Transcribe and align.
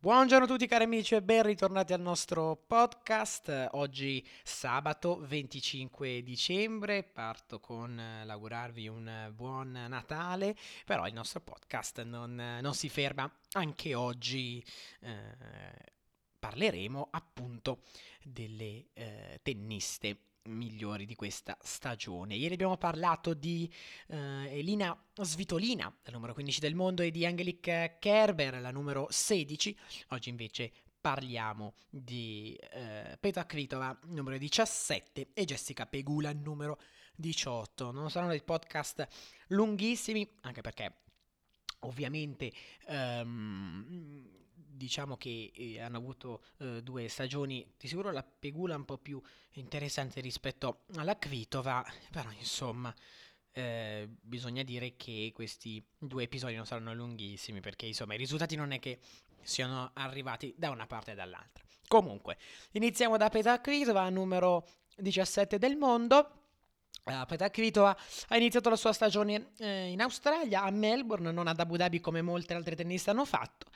Buongiorno 0.00 0.44
a 0.44 0.48
tutti 0.48 0.68
cari 0.68 0.84
amici 0.84 1.16
e 1.16 1.22
ben 1.22 1.42
ritornati 1.42 1.92
al 1.92 2.00
nostro 2.00 2.54
podcast. 2.54 3.70
Oggi 3.72 4.24
sabato 4.44 5.18
25 5.26 6.22
dicembre, 6.22 7.02
parto 7.02 7.58
con 7.58 8.00
l'augurarvi 8.24 8.86
un 8.86 9.32
buon 9.34 9.72
Natale, 9.72 10.54
però 10.86 11.08
il 11.08 11.14
nostro 11.14 11.40
podcast 11.40 12.04
non, 12.04 12.58
non 12.60 12.74
si 12.74 12.88
ferma, 12.88 13.28
anche 13.54 13.96
oggi 13.96 14.64
eh, 15.00 15.34
parleremo 16.38 17.08
appunto 17.10 17.80
delle 18.22 18.90
eh, 18.92 19.40
tenniste 19.42 20.16
migliori 20.48 21.06
di 21.06 21.14
questa 21.14 21.56
stagione. 21.60 22.34
Ieri 22.34 22.54
abbiamo 22.54 22.76
parlato 22.76 23.34
di 23.34 23.72
uh, 24.08 24.16
Elina 24.48 24.96
Svitolina, 25.20 25.94
la 26.02 26.12
numero 26.12 26.34
15 26.34 26.60
del 26.60 26.74
mondo, 26.74 27.02
e 27.02 27.10
di 27.10 27.24
Angelique 27.24 27.96
Kerber, 28.00 28.60
la 28.60 28.70
numero 28.70 29.06
16. 29.10 29.76
Oggi 30.08 30.28
invece 30.28 30.72
parliamo 31.00 31.74
di 31.88 32.58
uh, 32.60 33.16
Petra 33.20 33.46
Kvitova, 33.46 33.96
numero 34.06 34.36
17, 34.36 35.28
e 35.32 35.44
Jessica 35.44 35.86
Pegula, 35.86 36.32
numero 36.32 36.80
18. 37.14 37.90
Non 37.90 38.10
saranno 38.10 38.30
dei 38.30 38.42
podcast 38.42 39.06
lunghissimi, 39.48 40.28
anche 40.42 40.60
perché 40.60 41.02
ovviamente 41.80 42.52
um, 42.88 44.26
diciamo 44.78 45.18
che 45.18 45.50
eh, 45.54 45.80
hanno 45.82 45.98
avuto 45.98 46.42
eh, 46.58 46.82
due 46.82 47.08
stagioni, 47.08 47.66
di 47.76 47.86
sicuro 47.86 48.10
la 48.10 48.24
Pegula 48.24 48.76
un 48.76 48.86
po' 48.86 48.96
più 48.96 49.20
interessante 49.52 50.20
rispetto 50.20 50.84
alla 50.94 51.18
Kvitova, 51.18 51.84
però 52.10 52.30
insomma 52.30 52.94
eh, 53.52 54.08
bisogna 54.08 54.62
dire 54.62 54.96
che 54.96 55.32
questi 55.34 55.84
due 55.98 56.22
episodi 56.22 56.54
non 56.54 56.64
saranno 56.64 56.94
lunghissimi 56.94 57.60
perché 57.60 57.84
insomma 57.84 58.14
i 58.14 58.18
risultati 58.18 58.56
non 58.56 58.70
è 58.72 58.78
che 58.78 59.00
siano 59.42 59.90
arrivati 59.94 60.54
da 60.56 60.70
una 60.70 60.86
parte 60.86 61.12
e 61.12 61.14
dall'altra. 61.14 61.64
Comunque, 61.86 62.38
iniziamo 62.72 63.16
da 63.16 63.28
Petra 63.28 63.60
Kvitova, 63.60 64.08
numero 64.10 64.66
17 64.96 65.58
del 65.58 65.76
mondo. 65.76 66.37
Petra 67.26 67.50
Kvitova 67.50 67.96
ha 68.28 68.36
iniziato 68.36 68.68
la 68.68 68.76
sua 68.76 68.92
stagione 68.92 69.50
eh, 69.58 69.90
in 69.90 70.00
Australia, 70.00 70.62
a 70.62 70.70
Melbourne, 70.70 71.32
non 71.32 71.46
ad 71.46 71.58
Abu 71.58 71.76
Dhabi 71.76 72.00
come 72.00 72.22
molte 72.22 72.54
altre 72.54 72.74
tenniste 72.74 73.10
hanno 73.10 73.24
fatto. 73.24 73.66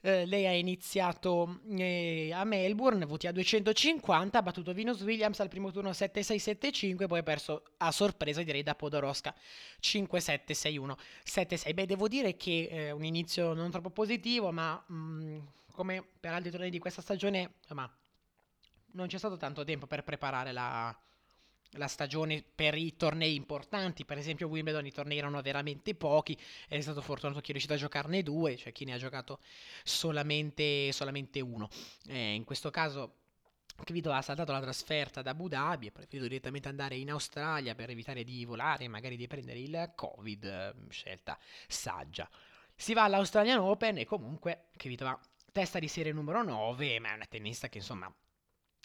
Eh, 0.00 0.24
lei 0.26 0.46
ha 0.46 0.52
iniziato 0.52 1.60
eh, 1.76 2.30
a 2.32 2.44
Melbourne, 2.44 3.04
voti 3.06 3.26
a 3.26 3.32
250, 3.32 4.38
ha 4.38 4.42
battuto 4.42 4.72
Venus 4.72 5.00
Williams 5.00 5.40
al 5.40 5.48
primo 5.48 5.72
turno 5.72 5.90
7-6-7-5, 5.90 7.06
poi 7.06 7.18
ha 7.18 7.22
perso 7.22 7.62
a 7.78 7.90
sorpresa 7.90 8.42
direi 8.42 8.62
da 8.62 8.74
Podoroska 8.74 9.34
5-7-6-1, 9.82 10.94
7-6. 11.24 11.74
Beh, 11.74 11.86
devo 11.86 12.08
dire 12.08 12.36
che 12.36 12.68
è 12.70 12.90
un 12.92 13.04
inizio 13.04 13.52
non 13.52 13.70
troppo 13.70 13.90
positivo, 13.90 14.52
ma 14.52 14.80
mh, 14.86 14.94
mm, 14.94 15.38
come 15.72 16.06
per 16.20 16.32
altri 16.32 16.50
tornei 16.50 16.70
di 16.70 16.78
questa 16.78 17.02
stagione, 17.02 17.54
non 18.92 19.08
c'è 19.08 19.18
stato 19.18 19.36
tanto 19.36 19.64
tempo 19.64 19.86
per 19.86 20.02
preparare 20.04 20.52
la 20.52 20.96
la 21.72 21.88
stagione 21.88 22.42
per 22.54 22.74
i 22.74 22.96
tornei 22.96 23.34
importanti, 23.34 24.04
per 24.04 24.18
esempio 24.18 24.48
Wimbledon 24.48 24.86
i 24.86 24.92
tornei 24.92 25.18
erano 25.18 25.40
veramente 25.42 25.94
pochi, 25.94 26.38
è 26.68 26.80
stato 26.80 27.02
fortunato 27.02 27.40
chi 27.40 27.48
è 27.48 27.50
riuscito 27.52 27.74
a 27.74 27.78
giocarne 27.78 28.22
due, 28.22 28.56
cioè 28.56 28.72
chi 28.72 28.84
ne 28.84 28.94
ha 28.94 28.98
giocato 28.98 29.40
solamente, 29.84 30.90
solamente 30.92 31.40
uno. 31.40 31.68
Eh, 32.06 32.34
in 32.34 32.44
questo 32.44 32.70
caso 32.70 33.14
Kvitova 33.84 34.16
ha 34.16 34.22
saltato 34.22 34.52
la 34.52 34.60
trasferta 34.60 35.22
da 35.22 35.30
Abu 35.30 35.48
Dhabi, 35.48 35.88
ha 35.88 35.92
preferito 35.92 36.26
direttamente 36.26 36.68
andare 36.68 36.96
in 36.96 37.10
Australia 37.10 37.74
per 37.74 37.90
evitare 37.90 38.24
di 38.24 38.44
volare 38.44 38.84
e 38.84 38.88
magari 38.88 39.16
di 39.16 39.26
prendere 39.26 39.58
il 39.58 39.92
Covid, 39.94 40.88
scelta 40.88 41.38
saggia. 41.66 42.28
Si 42.74 42.94
va 42.94 43.04
all'Australian 43.04 43.58
Open 43.58 43.98
e 43.98 44.04
comunque 44.04 44.68
Kvitova 44.76 45.18
testa 45.52 45.78
di 45.78 45.88
serie 45.88 46.12
numero 46.12 46.42
9, 46.42 47.00
ma 47.00 47.10
è 47.10 47.14
una 47.14 47.26
tennista 47.26 47.68
che 47.68 47.78
insomma 47.78 48.12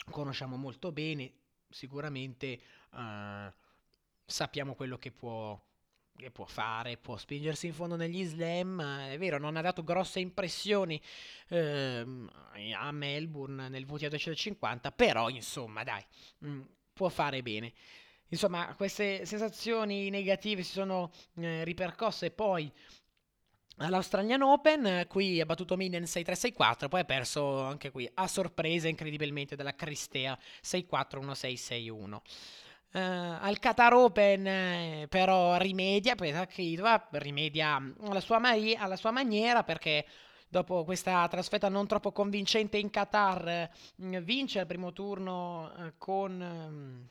conosciamo 0.09 0.55
molto 0.55 0.91
bene, 0.91 1.31
sicuramente 1.71 2.59
uh, 2.91 3.51
sappiamo 4.25 4.75
quello 4.75 4.97
che 4.97 5.11
può, 5.11 5.59
che 6.15 6.31
può, 6.31 6.45
fare, 6.45 6.97
può 6.97 7.17
spingersi 7.17 7.67
in 7.67 7.73
fondo 7.73 7.95
negli 7.95 8.23
slam, 8.23 8.81
è 9.09 9.17
vero, 9.17 9.37
non 9.37 9.57
ha 9.57 9.61
dato 9.61 9.83
grosse 9.83 10.19
impressioni 10.19 11.01
uh, 11.49 12.27
a 12.77 12.91
Melbourne 12.91 13.69
nel 13.69 13.85
VTA 13.85 14.09
250, 14.09 14.91
però 14.91 15.29
insomma 15.29 15.83
dai, 15.83 16.03
mh, 16.39 16.49
mm, 16.49 16.61
può 16.93 17.09
fare 17.09 17.41
bene. 17.41 17.73
Insomma, 18.31 18.73
queste 18.75 19.25
sensazioni 19.25 20.09
negative 20.09 20.63
si 20.63 20.71
sono 20.71 21.11
eh, 21.35 21.65
ripercosse 21.65 22.31
poi 22.31 22.71
all'Australian 23.81 24.41
Open, 24.41 25.05
qui 25.07 25.41
ha 25.41 25.45
battuto 25.45 25.75
Minen 25.75 26.03
6-3-6-4, 26.03 26.87
poi 26.87 27.01
ha 27.01 27.05
perso 27.05 27.61
anche 27.61 27.91
qui 27.91 28.09
a 28.13 28.27
sorpresa 28.27 28.87
incredibilmente 28.87 29.55
dalla 29.55 29.75
Cristea 29.75 30.37
6-4-1-6-6-1. 30.63 32.19
Uh, 32.93 32.97
al 33.39 33.57
Qatar 33.59 33.93
Open 33.93 34.45
eh, 34.45 35.05
però 35.09 35.55
rimedia, 35.55 36.13
rimedia 37.11 37.81
alla 38.01 38.19
sua, 38.19 38.37
mari- 38.37 38.75
alla 38.75 38.97
sua 38.97 39.11
maniera 39.11 39.63
perché 39.63 40.05
dopo 40.49 40.83
questa 40.83 41.25
trasferta 41.29 41.69
non 41.69 41.87
troppo 41.87 42.11
convincente 42.11 42.77
in 42.77 42.89
Qatar 42.89 43.47
eh, 43.47 43.69
vince 44.21 44.59
il 44.59 44.67
primo 44.67 44.91
turno 44.91 45.71
eh, 45.77 45.93
con... 45.97 47.07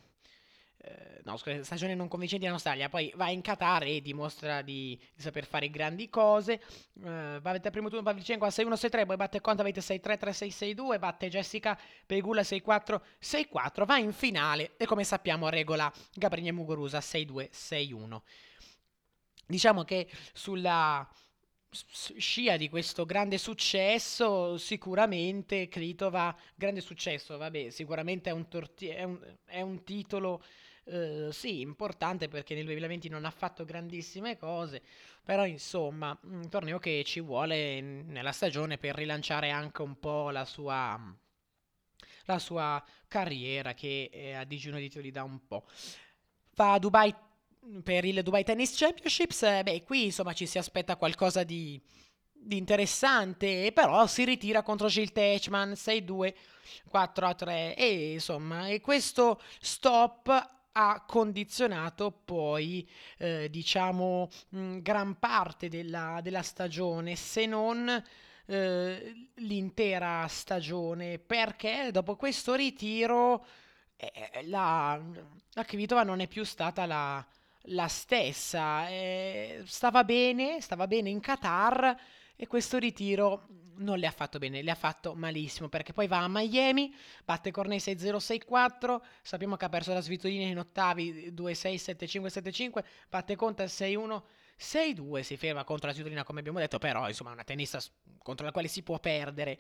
Eh, 0.83 1.21
no, 1.25 1.37
scusa, 1.37 1.63
stagione 1.63 1.95
non 1.95 2.09
convincente 2.09 2.47
in 2.47 2.53
Australia, 2.53 2.89
poi 2.89 3.13
va 3.15 3.29
in 3.29 3.43
Qatar 3.43 3.83
e 3.83 4.01
dimostra 4.01 4.63
di, 4.63 4.99
di 5.15 5.23
saper 5.23 5.45
fare 5.45 5.69
grandi 5.69 6.09
cose. 6.09 6.63
Uh, 6.95 7.39
va 7.41 7.51
al 7.51 7.61
primo 7.71 7.89
turno 7.89 8.03
Pavlicenko 8.03 8.47
a 8.47 8.49
6-1-6-3, 8.49 9.05
poi 9.05 9.17
batte 9.17 9.41
Conta, 9.43 9.61
avete 9.61 9.81
6-3-3-6-6-2, 9.81 10.99
batte 10.99 11.29
Jessica 11.29 11.79
Pegula 12.07 12.41
6-4-6-4, 12.41 13.85
va 13.85 13.99
in 13.99 14.13
finale 14.13 14.73
e 14.79 14.87
come 14.87 15.05
sappiamo 15.05 15.51
regola 15.51 15.93
Gabriele 16.15 16.53
Muguruza 16.53 16.99
6-2-6-1. 17.01 18.21
Diciamo 19.47 19.85
che 19.85 20.09
sulla 20.33 21.07
scia 21.73 22.57
di 22.57 22.71
questo 22.71 23.05
grande 23.05 23.37
successo, 23.37 24.57
sicuramente 24.57 25.69
Kritova, 25.69 26.35
grande 26.55 26.81
successo, 26.81 27.37
vabbè, 27.37 27.69
sicuramente 27.69 28.31
è 28.31 28.33
un, 28.33 28.49
torti- 28.49 28.89
è 28.89 29.03
un, 29.03 29.19
è 29.45 29.61
un 29.61 29.85
titolo 29.85 30.43
eh, 30.85 31.29
sì, 31.31 31.61
importante 31.61 32.29
perché 32.29 32.55
nel 32.55 32.65
2020 32.65 33.09
non 33.09 33.25
ha 33.25 33.31
fatto 33.31 33.65
grandissime 33.65 34.37
cose, 34.37 34.83
però 35.23 35.47
insomma, 35.47 36.19
un 36.23 36.49
torneo 36.49 36.79
che 36.79 37.03
ci 37.05 37.21
vuole 37.21 37.81
nella 37.81 38.33
stagione 38.33 38.79
per 38.79 38.95
rilanciare 38.95 39.51
anche 39.51 39.83
un 39.83 39.99
po' 39.99 40.31
la 40.31 40.45
sua, 40.45 40.99
la 42.25 42.39
sua 42.39 42.83
carriera 43.07 43.75
che 43.75 44.35
a 44.37 44.45
digiuno 44.45 44.79
di 44.79 44.89
titoli 44.89 45.11
da 45.11 45.23
un 45.23 45.47
po'. 45.47 45.67
Va 46.55 46.75
a 46.75 46.79
Dubai 46.79 47.15
per 47.83 48.05
il 48.05 48.23
Dubai 48.23 48.43
Tennis 48.45 48.77
Championships, 48.77 49.43
eh, 49.43 49.63
beh, 49.63 49.83
qui 49.83 50.05
insomma 50.07 50.33
ci 50.33 50.47
si 50.47 50.59
aspetta 50.59 50.97
qualcosa 50.97 51.45
di, 51.45 51.81
di 52.33 52.57
interessante, 52.57 53.71
però 53.73 54.07
si 54.07 54.25
ritira 54.25 54.63
contro 54.63 54.89
Gil 54.89 55.13
Techman 55.13 55.73
6-2, 55.73 56.35
4-3 56.91 57.75
e 57.77 58.13
insomma, 58.13 58.69
e 58.69 58.81
questo 58.81 59.41
stop 59.61 60.59
ha 60.73 61.05
condizionato 61.07 62.11
poi, 62.11 62.89
eh, 63.19 63.49
diciamo, 63.51 64.29
mh, 64.51 64.79
gran 64.79 65.19
parte 65.19 65.69
della, 65.69 66.21
della, 66.23 66.43
stagione, 66.43 67.17
se 67.17 67.47
non 67.47 68.03
eh, 68.47 69.29
l'intera 69.37 70.27
stagione, 70.29 71.19
perché 71.19 71.91
dopo 71.93 72.17
questo 72.17 72.55
ritiro 72.55 73.45
eh, 73.97 74.45
la, 74.45 75.01
la 75.53 75.65
Kvitova 75.65 76.03
non 76.05 76.21
è 76.21 76.27
più 76.27 76.45
stata 76.45 76.87
la, 76.87 77.25
la 77.65 77.89
stessa, 77.89 78.89
eh, 78.89 79.63
stava 79.67 80.05
bene, 80.05 80.61
stava 80.61 80.87
bene 80.87 81.11
in 81.11 81.21
Qatar 81.21 81.97
e 82.37 82.47
questo 82.47 82.79
ritiro 82.79 83.47
non 83.81 83.99
le 83.99 84.07
ha 84.07 84.11
fatto 84.11 84.39
bene, 84.39 84.63
le 84.63 84.71
ha 84.71 84.75
fatto 84.75 85.15
malissimo 85.15 85.69
perché 85.69 85.93
poi 85.93 86.07
va 86.07 86.23
a 86.23 86.29
Miami, 86.29 86.95
batte 87.25 87.51
Cornet 87.51 87.81
6-0-6-4, 87.81 89.01
sappiamo 89.23 89.57
che 89.57 89.65
ha 89.65 89.69
perso 89.69 89.93
la 89.93 90.01
Svitolina 90.01 90.47
in 90.47 90.59
ottavi 90.59 91.33
2-6-7-5-7-5, 91.33 92.85
batte 93.09 93.37
Conta 93.37 93.65
6-1. 93.65 94.23
6-2 94.61 95.21
si 95.21 95.39
ferma 95.39 95.65
contro 95.65 95.87
la 95.87 95.95
Svitolina 95.95 96.23
come 96.23 96.41
abbiamo 96.41 96.59
detto, 96.59 96.79
però 96.79 97.09
insomma 97.09 97.31
è 97.31 97.33
una 97.33 97.45
tennista 97.45 97.81
contro 98.23 98.45
la 98.45 98.53
quale 98.53 98.69
si 98.69 98.83
può 98.83 98.99
perdere. 98.99 99.59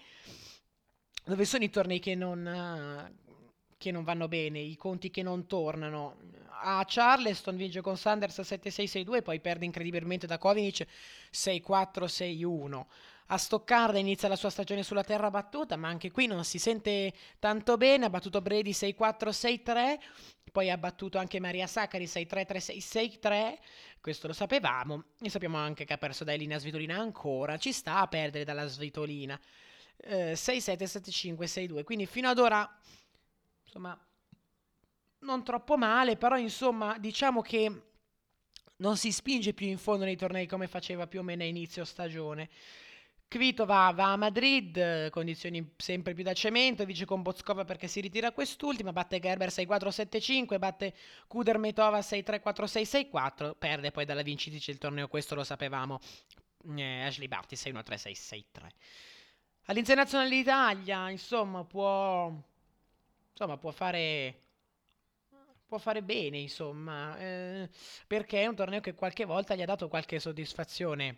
Dove 1.25 1.44
sono 1.46 1.64
i 1.64 1.70
tornei 1.70 2.00
che 2.00 2.14
non, 2.14 3.11
che 3.78 3.90
non 3.90 4.05
vanno 4.05 4.28
bene, 4.28 4.58
i 4.58 4.76
conti 4.76 5.11
che 5.11 5.23
non 5.23 5.46
tornano? 5.46 6.19
A 6.62 6.84
Charleston 6.87 7.56
vince 7.56 7.81
con 7.81 7.96
Sanders 7.96 8.40
7-6-6-2, 8.40 9.23
poi 9.23 9.40
perde 9.40 9.64
incredibilmente 9.64 10.26
da 10.26 10.37
Kovinic 10.37 10.87
6-4-6-1. 11.32 12.84
A 13.32 13.38
Stoccarda 13.38 13.96
inizia 13.96 14.26
la 14.26 14.34
sua 14.34 14.50
stagione 14.50 14.82
sulla 14.82 15.04
terra 15.04 15.30
battuta, 15.30 15.76
ma 15.76 15.86
anche 15.86 16.10
qui 16.10 16.26
non 16.26 16.44
si 16.44 16.58
sente 16.58 17.12
tanto 17.38 17.76
bene. 17.76 18.06
Ha 18.06 18.10
battuto 18.10 18.40
Brady 18.40 18.72
6-4-6-3, 18.72 20.00
poi 20.50 20.68
ha 20.68 20.76
battuto 20.76 21.16
anche 21.16 21.38
Maria 21.38 21.68
Saccari 21.68 22.06
6-3-3-6-6-3. 22.06 23.58
Questo 24.00 24.26
lo 24.26 24.32
sapevamo. 24.32 25.04
E 25.20 25.30
sappiamo 25.30 25.58
anche 25.58 25.84
che 25.84 25.92
ha 25.92 25.98
perso 25.98 26.24
da 26.24 26.32
Elina 26.32 26.58
Svitolina 26.58 26.96
ancora. 26.96 27.56
Ci 27.56 27.72
sta 27.72 28.00
a 28.00 28.08
perdere 28.08 28.42
dalla 28.44 28.66
Svitolina. 28.66 29.38
eh, 29.98 30.32
6-7, 30.32 30.82
7-5, 30.82 31.44
6-2. 31.44 31.84
Quindi 31.84 32.06
fino 32.06 32.28
ad 32.28 32.38
ora, 32.38 32.68
insomma, 33.62 33.96
non 35.20 35.44
troppo 35.44 35.76
male, 35.76 36.16
però 36.16 36.36
insomma, 36.36 36.98
diciamo 36.98 37.42
che 37.42 37.82
non 38.78 38.96
si 38.96 39.12
spinge 39.12 39.52
più 39.52 39.68
in 39.68 39.78
fondo 39.78 40.04
nei 40.04 40.16
tornei 40.16 40.46
come 40.46 40.66
faceva 40.66 41.06
più 41.06 41.20
o 41.20 41.22
meno 41.22 41.42
a 41.42 41.46
inizio 41.46 41.84
stagione. 41.84 42.48
Kvitova 43.30 43.92
va 43.92 44.10
a 44.10 44.16
Madrid, 44.16 45.08
condizioni 45.10 45.74
sempre 45.76 46.14
più 46.14 46.24
da 46.24 46.32
cemento, 46.32 46.84
vince 46.84 47.04
con 47.04 47.22
Bozkova 47.22 47.64
perché 47.64 47.86
si 47.86 48.00
ritira 48.00 48.32
quest'ultima, 48.32 48.92
batte 48.92 49.20
Gerber 49.20 49.50
6-4-7-5, 49.50 50.58
batte 50.58 50.92
Kudermetova 51.28 52.00
6-3-4-6-6-4, 52.00 53.52
perde 53.56 53.92
poi 53.92 54.04
dalla 54.04 54.22
vincitrice 54.22 54.72
il 54.72 54.78
torneo, 54.78 55.06
questo 55.06 55.36
lo 55.36 55.44
sapevamo, 55.44 56.00
eh, 56.76 57.02
Ashley 57.04 57.28
Barty 57.28 57.54
6-1-3-6-6-3. 57.54 58.42
All'internazionale 59.66 60.30
d'Italia, 60.30 61.08
insomma, 61.08 61.62
può, 61.62 62.32
insomma, 63.30 63.56
può 63.58 63.70
fare 63.70 64.40
può 65.68 65.78
fare 65.78 66.02
bene, 66.02 66.38
insomma, 66.38 67.16
eh, 67.16 67.68
perché 68.08 68.42
è 68.42 68.46
un 68.48 68.56
torneo 68.56 68.80
che 68.80 68.94
qualche 68.94 69.24
volta 69.24 69.54
gli 69.54 69.62
ha 69.62 69.66
dato 69.66 69.86
qualche 69.86 70.18
soddisfazione. 70.18 71.16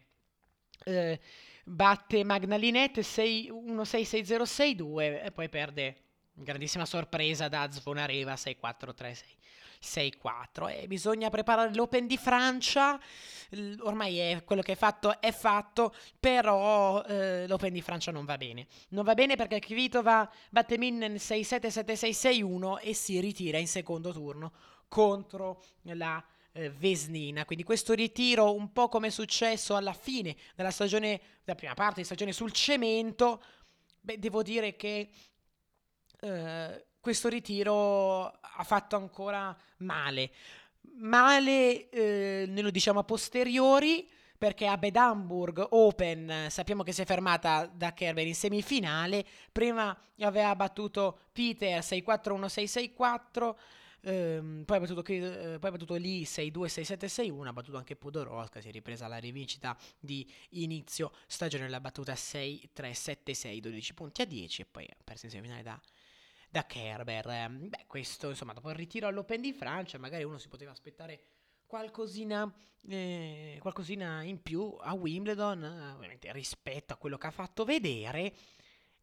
Eh, 0.85 1.19
batte 1.65 2.25
Magnalinette 2.25 3.03
1-6-6-0-6-2 3.03 5.25
e 5.25 5.31
poi 5.33 5.49
perde 5.49 5.97
grandissima 6.35 6.85
sorpresa 6.85 7.49
da 7.49 7.71
Zvonareva 7.71 8.35
6-4-3-6. 8.35 9.41
6-4 9.83 10.83
e 10.83 10.87
bisogna 10.87 11.29
preparare 11.29 11.75
l'Open 11.75 12.07
di 12.07 12.17
Francia 12.17 13.01
ormai 13.81 14.19
è, 14.19 14.45
quello 14.45 14.63
che 14.63 14.73
è 14.73 14.77
fatto 14.77 15.21
è 15.21 15.33
fatto 15.33 15.93
però 16.21 17.03
eh, 17.03 17.49
l'Open 17.49 17.73
di 17.73 17.83
Francia 17.83 18.13
non 18.13 18.25
va 18.25 18.37
bene 18.37 18.69
non 18.91 19.05
va 19.05 19.15
bene 19.15 19.35
perché 19.35 19.59
Kvitova 19.59 20.31
batte 20.51 20.79
Minnen 20.79 21.15
6-7-7-6-6-1 21.15 22.79
e 22.81 22.95
si 22.95 23.19
ritira 23.19 23.59
in 23.59 23.67
secondo 23.67 24.13
turno 24.13 24.53
contro 24.87 25.65
la 25.83 26.25
eh, 26.53 26.71
Vesnina. 26.71 27.45
Quindi 27.45 27.65
questo 27.65 27.95
ritiro, 27.95 28.55
un 28.55 28.73
po' 28.73 28.89
come 28.89 29.09
è 29.09 29.11
successo 29.11 29.75
alla 29.77 29.93
fine 29.93 30.37
della 30.55 30.71
stagione, 30.71 31.21
della 31.45 31.57
prima 31.57 31.75
parte 31.75 32.01
di 32.01 32.07
stagione 32.07 32.33
sul 32.33 32.53
cemento, 32.53 33.43
beh, 34.01 34.19
devo 34.19 34.43
dire 34.43 34.77
che 34.77 35.11
eh, 36.21 36.87
questo 37.01 37.29
ritiro 37.29 38.27
ha 38.27 38.63
fatto 38.65 38.97
ancora 38.97 39.57
male. 39.79 40.31
Male, 40.95 41.89
eh, 41.89 42.45
ne 42.47 42.61
lo 42.61 42.71
diciamo 42.71 43.01
a 43.01 43.05
posteriori, 43.05 44.09
perché 44.43 44.67
a 44.67 44.77
Bedamburg 44.77 45.65
Open 45.71 46.47
sappiamo 46.49 46.83
che 46.83 46.91
si 46.91 47.03
è 47.03 47.05
fermata 47.05 47.71
da 47.73 47.95
Kerber 47.95 48.27
in 48.27 48.35
semifinale, 48.35 49.25
prima 49.53 49.97
aveva 50.19 50.57
battuto 50.57 51.21
Peter 51.33 51.79
6-4-1-6-6-4, 51.79 53.55
Ehm, 54.05 54.65
poi, 54.65 54.77
ha 54.77 54.81
battuto, 54.81 55.05
eh, 55.05 55.59
poi 55.59 55.69
ha 55.69 55.73
battuto 55.73 55.95
lì 55.95 56.25
6-2, 56.25 56.69
6-7, 56.69 57.07
6-1. 57.07 57.47
Ha 57.47 57.53
battuto 57.53 57.77
anche 57.77 57.97
Podoroska. 57.97 58.61
Si 58.61 58.69
è 58.69 58.73
ripresa 58.73 59.07
la 59.07 59.19
rivincita 59.19 59.77
di 59.99 60.29
inizio 60.51 61.13
stagione. 61.27 61.69
L'ha 61.69 61.81
battuta 61.81 62.15
6-3, 62.15 62.93
7-6, 62.93 63.59
12 63.61 63.95
punti 63.95 64.23
a 64.23 64.27
10. 64.27 64.63
E 64.63 64.67
poi 64.67 64.85
ha 64.85 64.97
perso 65.03 65.27
in 65.27 65.33
semifinale 65.33 65.63
da, 65.63 65.81
da 66.49 66.67
Kerber. 66.67 67.51
Beh, 67.51 67.85
questo 67.87 68.29
insomma, 68.29 68.53
dopo 68.53 68.71
il 68.71 68.77
ritiro 68.77 69.07
all'Open 69.07 69.41
di 69.41 69.53
Francia, 69.53 69.99
magari 69.99 70.25
uno 70.25 70.39
si 70.39 70.49
poteva 70.49 70.73
aspettare 70.73 71.23
qualcosina, 71.67 72.53
eh, 72.89 73.57
qualcosina 73.61 74.23
in 74.23 74.43
più 74.43 74.77
a 74.81 74.93
Wimbledon, 74.93 75.63
ovviamente 75.95 76.31
rispetto 76.33 76.93
a 76.93 76.97
quello 76.97 77.17
che 77.17 77.29
ha 77.29 77.31
fatto 77.31 77.65
vedere. 77.65 78.35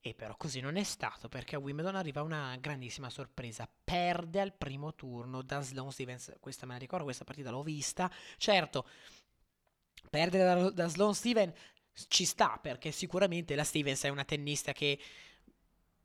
E 0.01 0.13
però 0.13 0.35
così 0.37 0.61
non 0.61 0.77
è 0.77 0.83
stato 0.83 1.27
perché 1.27 1.55
a 1.55 1.59
Wimbledon 1.59 1.95
arriva 1.95 2.21
una 2.21 2.55
grandissima 2.59 3.09
sorpresa. 3.09 3.69
Perde 3.83 4.39
al 4.39 4.53
primo 4.53 4.95
turno 4.95 5.41
da 5.41 5.61
Sloane 5.61 5.91
Stevens. 5.91 6.37
Questa 6.39 6.65
me 6.65 6.73
la 6.73 6.79
ricordo, 6.79 7.03
questa 7.03 7.25
partita 7.25 7.51
l'ho 7.51 7.63
vista. 7.63 8.09
Certo, 8.37 8.87
perdere 10.09 10.43
da, 10.43 10.69
da 10.69 10.87
Sloane 10.87 11.13
Stevens 11.13 11.53
ci 12.07 12.23
sta 12.23 12.57
perché 12.61 12.91
sicuramente 12.91 13.55
la 13.55 13.63
Stevens 13.65 14.03
è 14.03 14.09
una 14.09 14.23
tennista 14.23 14.71
che 14.71 14.97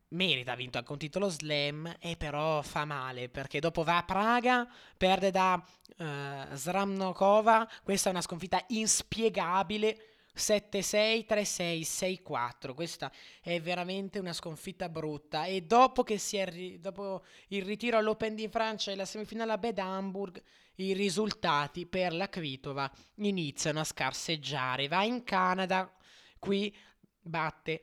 merita, 0.09 0.53
ha 0.53 0.57
vinto 0.57 0.79
anche 0.79 0.93
un 0.93 0.99
titolo 0.99 1.29
slam 1.29 1.97
e 1.99 2.17
però 2.17 2.63
fa 2.63 2.85
male 2.85 3.29
perché 3.29 3.61
dopo 3.61 3.83
va 3.83 3.99
a 3.99 4.05
Praga, 4.05 4.69
perde 4.97 5.31
da 5.31 5.55
uh, 5.99 6.55
Sramnokova, 6.55 7.69
questa 7.83 8.09
è 8.09 8.13
una 8.13 8.23
sconfitta 8.23 8.65
inspiegabile 8.69 10.14
7-6, 10.37 11.25
3-6, 11.27 11.81
6-4. 12.25 12.75
Questa 12.75 13.11
è 13.41 13.61
veramente 13.61 14.19
una 14.19 14.33
sconfitta 14.33 14.89
brutta. 14.89 15.45
E 15.45 15.63
dopo, 15.63 16.03
che 16.03 16.19
si 16.19 16.37
è 16.37 16.79
dopo 16.79 17.25
il 17.49 17.63
ritiro 17.63 17.99
all'Open 17.99 18.35
di 18.35 18.49
Francia 18.49 18.91
e 18.91 18.97
la 18.97 19.05
semifinale 19.05 19.53
a 19.53 19.59
Bed 19.59 19.79
Hamburg, 19.79 20.43
i 20.77 20.93
risultati 20.93 21.87
per 21.87 22.13
la 22.13 22.29
Kvitova 22.29 22.91
iniziano 23.17 23.81
a 23.81 23.85
scarseggiare. 23.85 24.89
Va 24.89 25.05
in 25.05 25.23
Canada, 25.23 25.93
qui 26.39 26.75
batte 27.21 27.83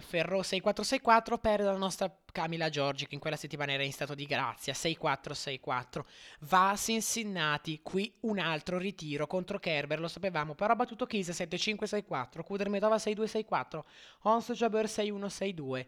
Ferro 0.00 0.40
6-4-6-4 0.40 1.38
perde 1.40 1.64
la 1.64 1.76
nostra 1.76 2.14
Camila 2.30 2.68
Giorgi 2.68 3.08
che 3.08 3.14
in 3.14 3.20
quella 3.20 3.36
settimana 3.36 3.72
era 3.72 3.82
in 3.82 3.92
stato 3.92 4.14
di 4.14 4.24
grazia. 4.24 4.72
6-4-6-4 4.72 6.00
va 6.40 6.70
a 6.70 6.76
Cincinnati 6.76 7.80
qui 7.82 8.14
un 8.20 8.38
altro 8.38 8.78
ritiro 8.78 9.26
contro 9.26 9.58
Kerber 9.58 9.98
lo 9.98 10.08
sapevamo 10.08 10.54
però 10.54 10.72
ha 10.72 10.76
battuto 10.76 11.06
Kisa 11.06 11.32
7-5-6-4 11.32 12.42
Kudermetova 12.44 12.96
6-2-6-4 12.96 13.80
Ons 14.22 14.52
Jabeur 14.52 14.84
6-1-6-2 14.84 15.86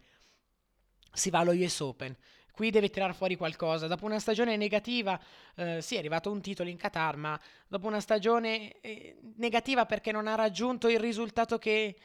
si 1.16 1.30
va 1.30 1.40
allo 1.40 1.52
US 1.52 1.80
Open. 1.80 2.16
Qui 2.52 2.70
deve 2.70 2.88
tirare 2.88 3.12
fuori 3.12 3.36
qualcosa. 3.36 3.86
Dopo 3.86 4.06
una 4.06 4.18
stagione 4.18 4.56
negativa, 4.56 5.20
eh, 5.56 5.82
sì, 5.82 5.96
è 5.96 5.98
arrivato 5.98 6.30
un 6.30 6.40
titolo 6.40 6.70
in 6.70 6.76
Qatar, 6.76 7.16
ma 7.16 7.38
dopo 7.68 7.86
una 7.86 8.00
stagione 8.00 8.80
eh, 8.80 9.18
negativa 9.36 9.84
perché 9.84 10.10
non 10.10 10.26
ha 10.26 10.34
raggiunto 10.34 10.88
il 10.88 10.98
risultato 10.98 11.58
che, 11.58 11.96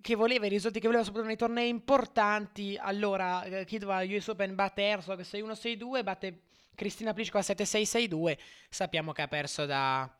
che 0.00 0.14
voleva, 0.14 0.46
i 0.46 0.48
risultati 0.48 0.80
che 0.80 0.86
voleva 0.86 1.04
soprattutto 1.04 1.30
nei 1.30 1.38
tornei 1.38 1.68
importanti. 1.68 2.76
Allora, 2.80 3.44
eh, 3.44 3.64
chi 3.64 3.78
doveva 3.78 4.02
US 4.02 4.28
Open 4.28 4.54
batte 4.54 4.82
Herzog 4.82 5.20
6-1-6-2, 5.20 6.02
batte 6.02 6.40
Cristina 6.74 7.12
Pliskova 7.12 7.44
7-6-6-2. 7.44 8.36
Sappiamo 8.68 9.12
che 9.12 9.22
ha 9.22 9.28
perso 9.28 9.64
da, 9.64 10.10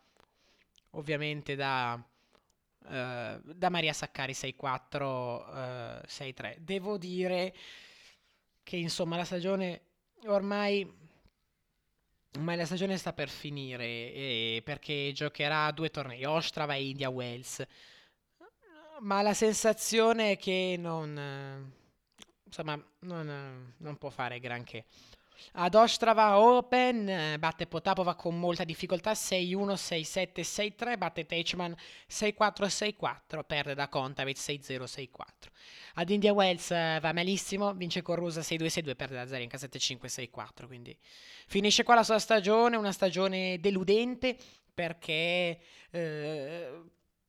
ovviamente, 0.90 1.56
da, 1.56 1.94
uh, 1.94 3.40
da 3.42 3.68
Maria 3.68 3.92
Saccari 3.92 4.32
6-4, 4.32 5.02
uh, 5.02 6.06
6-3. 6.06 6.58
Devo 6.58 6.96
dire 6.96 7.54
che, 8.62 8.76
insomma, 8.76 9.16
la 9.16 9.24
stagione 9.24 9.82
ormai... 10.26 11.04
Ormai 12.36 12.58
la 12.58 12.66
stagione 12.66 12.98
sta 12.98 13.14
per 13.14 13.30
finire 13.30 13.86
eh, 13.86 14.60
perché 14.62 15.10
giocherà 15.14 15.70
due 15.70 15.88
tornei, 15.88 16.22
Ostrava 16.26 16.74
e 16.74 16.86
India 16.86 17.08
Wells 17.08 17.66
ma 19.00 19.22
la 19.22 19.34
sensazione 19.34 20.32
è 20.32 20.36
che 20.36 20.76
non, 20.78 21.72
insomma, 22.44 22.82
non, 23.00 23.74
non 23.76 23.96
può 23.98 24.10
fare 24.10 24.38
granché. 24.40 24.86
Ad 25.52 25.74
Ostrava 25.74 26.38
Open 26.38 27.36
batte 27.38 27.66
Potapova 27.66 28.14
con 28.14 28.38
molta 28.38 28.64
difficoltà 28.64 29.12
6-1, 29.12 29.74
6-7, 29.74 30.40
6-3, 30.40 30.96
batte 30.98 31.26
Teichmann 31.26 31.72
6-4, 32.10 32.34
6-4, 32.66 33.44
perde 33.46 33.74
da 33.74 33.88
Kontaveit 33.88 34.38
6-0, 34.38 34.84
6-4. 34.84 35.08
Ad 35.94 36.10
India 36.10 36.32
Wells 36.32 36.70
va 36.70 37.12
malissimo, 37.12 37.74
vince 37.74 38.02
con 38.02 38.16
Rusa 38.16 38.40
6-2, 38.40 38.66
6-2, 38.66 38.96
perde 38.96 39.14
da 39.14 39.26
Zarenka 39.26 39.58
7-5, 39.58 40.06
6-4, 40.06 40.66
quindi 40.66 40.96
finisce 41.46 41.82
qua 41.82 41.94
la 41.94 42.02
sua 42.02 42.18
stagione, 42.18 42.76
una 42.76 42.92
stagione 42.92 43.58
deludente 43.60 44.36
perché 44.72 45.58
eh, 45.90 46.82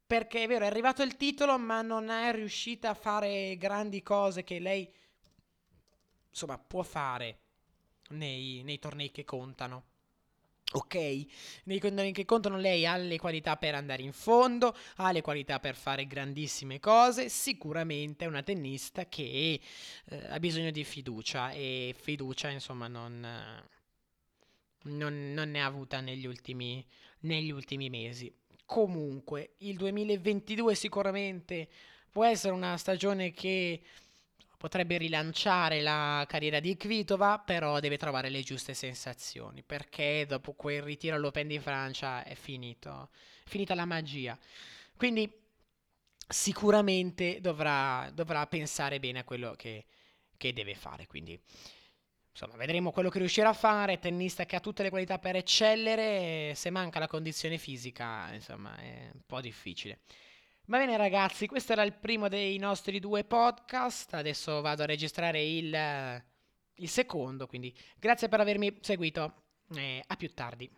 perché 0.08 0.44
è 0.44 0.48
vero, 0.48 0.64
è 0.64 0.68
arrivato 0.68 1.04
il 1.04 1.18
titolo, 1.18 1.60
ma 1.60 1.82
non 1.82 2.10
è 2.10 2.32
riuscita 2.34 2.92
a 2.92 2.94
fare 2.94 3.58
grandi 3.58 4.02
cose 4.02 4.46
che 4.46 4.58
lei, 4.58 4.90
insomma, 6.30 6.58
può 6.58 6.82
fare 6.82 7.40
nei, 8.12 8.64
nei 8.64 8.80
tornei 8.80 9.12
che 9.12 9.26
contano. 9.26 9.84
Ok, 10.74 10.96
nei 11.64 11.80
tornei 11.80 12.12
che 12.12 12.26
contano 12.26 12.58
lei 12.58 12.86
ha 12.86 12.98
le 12.98 13.18
qualità 13.18 13.56
per 13.56 13.74
andare 13.74 14.02
in 14.02 14.12
fondo, 14.12 14.76
ha 14.98 15.12
le 15.12 15.22
qualità 15.22 15.60
per 15.62 15.76
fare 15.76 16.06
grandissime 16.08 16.82
cose, 16.82 17.30
sicuramente 17.30 18.26
è 18.26 18.28
una 18.28 18.44
tennista 18.44 19.06
che 19.08 19.62
eh, 20.06 20.28
ha 20.28 20.40
bisogno 20.40 20.72
di 20.72 20.84
fiducia 20.84 21.52
e 21.52 21.96
fiducia 21.98 22.50
insomma 22.50 22.90
non, 22.90 23.26
non, 24.84 25.34
non 25.34 25.52
ne 25.52 25.62
ha 25.62 25.66
avuta 25.66 26.02
negli 26.02 26.26
ultimi, 26.26 26.86
negli 27.20 27.52
ultimi 27.52 27.90
mesi. 27.90 28.34
Comunque, 28.68 29.54
il 29.60 29.78
2022 29.78 30.76
sicuramente 30.76 31.70
può 32.12 32.26
essere 32.26 32.54
una 32.54 32.76
stagione 32.76 33.32
che 33.32 33.82
potrebbe 34.58 34.98
rilanciare 34.98 35.80
la 35.80 36.26
carriera 36.28 36.60
di 36.60 36.76
Kvitova, 36.76 37.40
però 37.40 37.80
deve 37.80 37.98
trovare 37.98 38.30
le 38.30 38.42
giuste 38.42 38.74
sensazioni, 38.74 39.64
perché 39.64 40.26
dopo 40.28 40.52
quel 40.52 40.82
ritiro 40.82 41.16
all'Open 41.16 41.48
di 41.48 41.60
Francia 41.60 42.26
è 42.26 42.36
finito, 42.36 43.10
è 43.46 43.48
finita 43.48 43.74
la 43.74 43.86
magia. 43.86 44.38
Quindi 44.98 45.32
sicuramente 46.28 47.40
dovrà, 47.40 48.12
dovrà 48.14 48.46
pensare 48.48 49.00
bene 49.00 49.20
a 49.20 49.24
quello 49.24 49.54
che, 49.56 49.86
che 50.36 50.52
deve 50.52 50.76
fare. 50.76 51.08
Quindi, 51.08 51.40
insomma, 52.38 52.56
vedremo 52.56 52.92
quello 52.92 53.10
che 53.10 53.18
riuscirà 53.18 53.50
a 53.50 53.54
fare. 53.54 53.98
Tennista 53.98 54.46
che 54.46 54.56
ha 54.56 54.60
tutte 54.60 54.84
le 54.84 54.90
qualità 54.90 55.18
per 55.18 55.36
eccellere. 55.36 56.54
Se 56.54 56.70
manca 56.70 57.00
la 57.00 57.08
condizione 57.08 57.58
fisica, 57.58 58.32
insomma, 58.32 58.78
è 58.78 59.10
un 59.12 59.22
po' 59.26 59.42
difficile. 59.42 60.02
Va 60.66 60.78
bene, 60.78 60.98
ragazzi, 60.98 61.48
questo 61.48 61.72
era 61.72 61.82
il 61.82 61.94
primo 61.94 62.28
dei 62.28 62.58
nostri 62.58 63.00
due 63.00 63.24
podcast. 63.24 64.14
Adesso 64.14 64.62
vado 64.62 64.84
a 64.84 64.86
registrare 64.86 65.44
il, 65.44 66.24
il 66.76 66.90
secondo. 66.90 67.48
Quindi, 67.48 67.76
grazie 67.98 68.30
per 68.30 68.40
avermi 68.40 68.78
seguito. 68.82 69.44
E 69.76 70.04
a 70.06 70.16
più 70.16 70.32
tardi. 70.34 70.70